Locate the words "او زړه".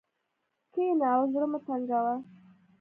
1.15-1.47